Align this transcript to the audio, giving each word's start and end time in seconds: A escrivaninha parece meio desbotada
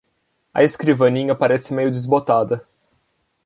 A 0.51 0.63
escrivaninha 0.63 1.35
parece 1.35 1.75
meio 1.75 1.91
desbotada 1.91 2.67